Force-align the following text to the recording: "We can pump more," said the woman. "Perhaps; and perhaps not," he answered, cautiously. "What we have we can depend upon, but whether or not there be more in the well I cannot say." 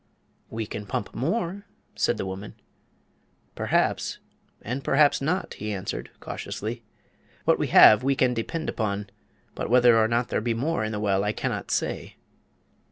"We 0.49 0.65
can 0.65 0.87
pump 0.87 1.13
more," 1.13 1.67
said 1.93 2.17
the 2.17 2.25
woman. 2.25 2.55
"Perhaps; 3.53 4.17
and 4.63 4.83
perhaps 4.83 5.21
not," 5.21 5.53
he 5.53 5.71
answered, 5.71 6.09
cautiously. 6.19 6.81
"What 7.45 7.59
we 7.59 7.67
have 7.67 8.01
we 8.03 8.15
can 8.15 8.33
depend 8.33 8.67
upon, 8.67 9.11
but 9.53 9.69
whether 9.69 9.95
or 9.99 10.07
not 10.07 10.29
there 10.29 10.41
be 10.41 10.55
more 10.55 10.83
in 10.83 10.91
the 10.91 10.99
well 10.99 11.23
I 11.23 11.33
cannot 11.33 11.69
say." 11.69 12.15